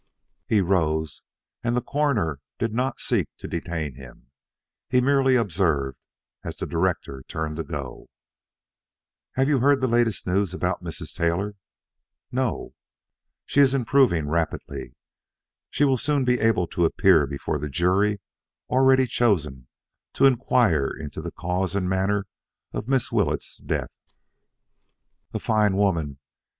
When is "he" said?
0.47-0.61, 4.89-4.99